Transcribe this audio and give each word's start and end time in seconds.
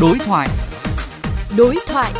Đối 0.00 0.18
thoại. 0.18 0.48
Đối 1.56 1.76
thoại. 1.86 2.12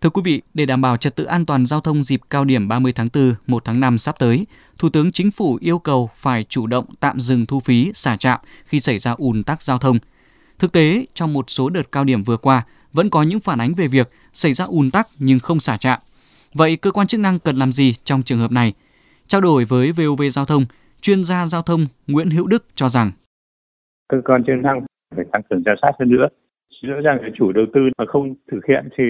Thưa 0.00 0.10
quý 0.10 0.22
vị, 0.24 0.42
để 0.54 0.66
đảm 0.66 0.80
bảo 0.80 0.96
trật 0.96 1.16
tự 1.16 1.24
an 1.24 1.46
toàn 1.46 1.66
giao 1.66 1.80
thông 1.80 2.04
dịp 2.04 2.20
cao 2.30 2.44
điểm 2.44 2.68
30 2.68 2.92
tháng 2.92 3.08
4, 3.14 3.34
1 3.46 3.64
tháng 3.64 3.80
5 3.80 3.98
sắp 3.98 4.18
tới, 4.18 4.46
Thủ 4.78 4.88
tướng 4.88 5.12
Chính 5.12 5.30
phủ 5.30 5.58
yêu 5.60 5.78
cầu 5.78 6.10
phải 6.16 6.44
chủ 6.48 6.66
động 6.66 6.84
tạm 7.00 7.20
dừng 7.20 7.46
thu 7.46 7.60
phí 7.60 7.92
xả 7.94 8.16
trạm 8.16 8.40
khi 8.64 8.80
xảy 8.80 8.98
ra 8.98 9.14
ùn 9.18 9.42
tắc 9.42 9.62
giao 9.62 9.78
thông. 9.78 9.98
Thực 10.58 10.72
tế, 10.72 11.06
trong 11.14 11.32
một 11.32 11.50
số 11.50 11.68
đợt 11.68 11.92
cao 11.92 12.04
điểm 12.04 12.24
vừa 12.24 12.36
qua, 12.36 12.62
vẫn 12.92 13.10
có 13.10 13.22
những 13.22 13.40
phản 13.40 13.60
ánh 13.60 13.74
về 13.74 13.88
việc 13.88 14.10
xảy 14.34 14.52
ra 14.52 14.64
ùn 14.64 14.90
tắc 14.90 15.08
nhưng 15.18 15.40
không 15.40 15.60
xả 15.60 15.76
trạm. 15.76 16.00
Vậy 16.54 16.76
cơ 16.76 16.90
quan 16.90 17.06
chức 17.06 17.20
năng 17.20 17.38
cần 17.38 17.56
làm 17.56 17.72
gì 17.72 17.94
trong 18.04 18.22
trường 18.22 18.40
hợp 18.40 18.52
này? 18.52 18.72
Trao 19.28 19.40
đổi 19.40 19.64
với 19.64 19.92
VOV 19.92 20.22
Giao 20.32 20.44
thông, 20.44 20.64
chuyên 21.00 21.24
gia 21.24 21.46
giao 21.46 21.62
thông 21.62 21.80
Nguyễn 22.06 22.30
Hữu 22.30 22.46
Đức 22.46 22.64
cho 22.74 22.88
rằng 22.88 23.10
cơ 24.08 24.20
quan 24.24 24.44
chức 24.44 24.56
năng 24.62 24.80
phải 25.16 25.24
tăng 25.32 25.42
cường 25.50 25.62
giám 25.66 25.76
sát 25.82 25.90
hơn 25.98 26.08
nữa. 26.08 26.28
Rõ 26.82 27.00
ràng 27.04 27.18
là 27.22 27.28
chủ 27.34 27.52
đầu 27.52 27.64
tư 27.74 27.80
mà 27.98 28.04
không 28.06 28.34
thực 28.52 28.66
hiện 28.68 28.88
thì 28.96 29.04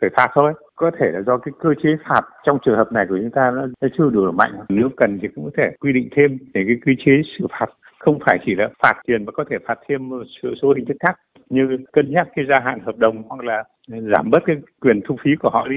phải 0.00 0.10
phạt 0.16 0.28
thôi. 0.34 0.52
Có 0.76 0.90
thể 0.98 1.06
là 1.12 1.20
do 1.26 1.38
cái 1.38 1.52
cơ 1.60 1.68
chế 1.82 1.88
phạt 2.08 2.20
trong 2.46 2.58
trường 2.64 2.76
hợp 2.76 2.92
này 2.92 3.06
của 3.08 3.18
chúng 3.20 3.30
ta 3.30 3.50
nó 3.80 3.88
chưa 3.98 4.10
đủ 4.10 4.32
mạnh. 4.32 4.52
Nếu 4.68 4.88
cần 4.96 5.18
thì 5.22 5.28
cũng 5.34 5.44
có 5.44 5.50
thể 5.56 5.76
quy 5.80 5.92
định 5.92 6.08
thêm 6.16 6.38
để 6.54 6.64
cái 6.66 6.76
quy 6.86 6.96
chế 7.06 7.12
xử 7.38 7.46
phạt. 7.50 7.66
Không 7.98 8.18
phải 8.26 8.38
chỉ 8.46 8.54
là 8.54 8.68
phạt 8.82 8.94
tiền 9.06 9.24
mà 9.24 9.32
có 9.32 9.44
thể 9.50 9.56
phạt 9.66 9.78
thêm 9.88 10.08
một 10.08 10.22
số, 10.42 10.48
số 10.62 10.74
hình 10.76 10.84
thức 10.86 10.96
khác 11.06 11.18
như 11.50 11.78
cân 11.92 12.12
nhắc 12.12 12.28
cái 12.36 12.44
gia 12.48 12.60
hạn 12.64 12.80
hợp 12.86 12.96
đồng 12.96 13.22
hoặc 13.28 13.44
là 13.44 13.64
giảm 13.88 14.30
bớt 14.30 14.38
cái 14.46 14.56
quyền 14.80 15.00
thu 15.08 15.16
phí 15.24 15.30
của 15.40 15.50
họ 15.50 15.68
đi. 15.68 15.76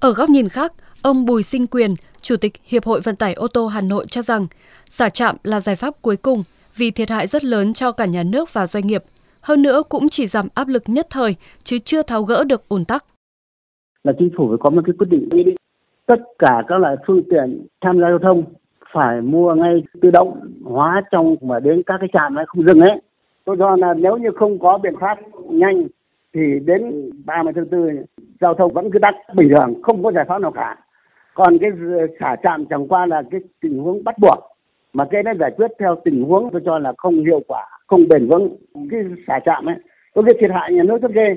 Ở 0.00 0.12
góc 0.12 0.28
nhìn 0.28 0.48
khác, 0.48 0.72
ông 1.02 1.26
Bùi 1.26 1.42
Sinh 1.42 1.66
Quyền, 1.66 1.90
Chủ 2.20 2.36
tịch 2.36 2.52
Hiệp 2.64 2.84
hội 2.84 3.00
Vận 3.04 3.16
tải 3.16 3.34
ô 3.34 3.48
tô 3.48 3.66
Hà 3.66 3.80
Nội 3.80 4.06
cho 4.06 4.22
rằng 4.22 4.46
xả 4.84 5.08
trạm 5.08 5.36
là 5.44 5.60
giải 5.60 5.76
pháp 5.76 5.94
cuối 6.02 6.16
cùng 6.16 6.42
vì 6.76 6.90
thiệt 6.90 7.10
hại 7.10 7.26
rất 7.26 7.44
lớn 7.44 7.72
cho 7.72 7.92
cả 7.92 8.06
nhà 8.06 8.22
nước 8.22 8.54
và 8.54 8.66
doanh 8.66 8.86
nghiệp. 8.86 9.02
Hơn 9.42 9.62
nữa 9.62 9.82
cũng 9.88 10.08
chỉ 10.08 10.26
giảm 10.26 10.46
áp 10.54 10.68
lực 10.68 10.82
nhất 10.86 11.06
thời 11.10 11.36
chứ 11.62 11.78
chưa 11.78 12.02
tháo 12.02 12.22
gỡ 12.22 12.44
được 12.44 12.68
ùn 12.68 12.84
tắc. 12.84 13.04
Là 14.04 14.12
chính 14.18 14.30
phủ 14.36 14.48
phải 14.48 14.58
có 14.60 14.70
một 14.70 14.82
cái 14.86 14.94
quyết 14.98 15.06
định 15.10 15.28
quy 15.30 15.42
định 15.44 15.56
tất 16.06 16.20
cả 16.38 16.62
các 16.68 16.78
loại 16.78 16.96
phương 17.06 17.22
tiện 17.30 17.66
tham 17.80 18.00
gia 18.00 18.08
giao 18.08 18.18
thông 18.18 18.44
phải 18.92 19.20
mua 19.20 19.54
ngay 19.54 19.82
tự 20.02 20.10
động 20.10 20.40
hóa 20.64 21.02
trong 21.10 21.36
mà 21.40 21.60
đến 21.60 21.82
các 21.86 21.96
cái 22.00 22.08
trạm 22.12 22.34
ấy 22.34 22.44
không 22.48 22.66
dừng 22.66 22.80
ấy. 22.80 23.00
Tôi 23.44 23.56
cho 23.58 23.76
là 23.76 23.94
nếu 23.94 24.16
như 24.16 24.28
không 24.36 24.58
có 24.58 24.78
biện 24.78 24.94
pháp 25.00 25.18
nhanh 25.50 25.88
thì 26.34 26.40
đến 26.64 27.10
30 27.24 27.52
tháng 27.56 27.70
4 27.70 28.04
giao 28.40 28.54
thông 28.54 28.72
vẫn 28.72 28.90
cứ 28.92 28.98
tắc 28.98 29.14
bình 29.34 29.48
thường 29.56 29.82
không 29.82 30.02
có 30.02 30.12
giải 30.12 30.24
pháp 30.28 30.38
nào 30.38 30.50
cả 30.50 30.76
còn 31.44 31.58
cái 31.58 31.70
xả 32.20 32.36
trạm 32.42 32.66
chẳng 32.66 32.88
qua 32.88 33.06
là 33.06 33.22
cái 33.30 33.40
tình 33.60 33.78
huống 33.78 34.04
bắt 34.04 34.18
buộc. 34.18 34.38
Mà 34.92 35.04
cái 35.10 35.22
nó 35.22 35.32
giải 35.40 35.50
quyết 35.56 35.70
theo 35.78 35.96
tình 36.04 36.24
huống 36.24 36.50
tôi 36.52 36.62
cho 36.64 36.78
là 36.78 36.92
không 36.98 37.24
hiệu 37.24 37.40
quả, 37.48 37.66
không 37.86 38.08
bền 38.08 38.28
vững. 38.28 38.56
Cái 38.90 39.00
xả 39.26 39.40
trạm 39.46 39.66
ấy, 39.66 39.76
có 40.14 40.22
cái 40.22 40.34
thiệt 40.40 40.50
hại 40.50 40.72
nhà 40.72 40.82
nước 40.82 41.02
rất 41.02 41.12
ghê. 41.12 41.36